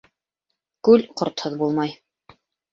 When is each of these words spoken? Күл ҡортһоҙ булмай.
Күл 0.89 1.05
ҡортһоҙ 1.23 1.61
булмай. 1.63 1.97